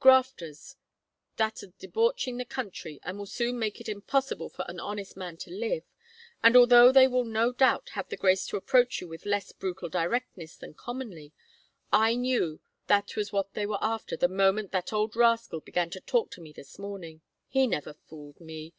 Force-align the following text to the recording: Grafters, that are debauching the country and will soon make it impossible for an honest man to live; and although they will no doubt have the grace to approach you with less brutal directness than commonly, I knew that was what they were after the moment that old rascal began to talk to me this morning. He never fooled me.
Grafters, 0.00 0.74
that 1.36 1.62
are 1.62 1.72
debauching 1.78 2.38
the 2.38 2.44
country 2.44 2.98
and 3.04 3.16
will 3.16 3.24
soon 3.26 3.56
make 3.56 3.80
it 3.80 3.88
impossible 3.88 4.48
for 4.48 4.64
an 4.66 4.80
honest 4.80 5.16
man 5.16 5.36
to 5.36 5.48
live; 5.52 5.84
and 6.42 6.56
although 6.56 6.90
they 6.90 7.06
will 7.06 7.24
no 7.24 7.52
doubt 7.52 7.90
have 7.90 8.08
the 8.08 8.16
grace 8.16 8.48
to 8.48 8.56
approach 8.56 9.00
you 9.00 9.06
with 9.06 9.24
less 9.24 9.52
brutal 9.52 9.88
directness 9.88 10.56
than 10.56 10.74
commonly, 10.74 11.32
I 11.92 12.16
knew 12.16 12.58
that 12.88 13.14
was 13.14 13.32
what 13.32 13.54
they 13.54 13.64
were 13.64 13.78
after 13.80 14.16
the 14.16 14.26
moment 14.26 14.72
that 14.72 14.92
old 14.92 15.14
rascal 15.14 15.60
began 15.60 15.90
to 15.90 16.00
talk 16.00 16.32
to 16.32 16.40
me 16.40 16.52
this 16.52 16.80
morning. 16.80 17.20
He 17.46 17.68
never 17.68 17.92
fooled 17.94 18.40
me. 18.40 18.74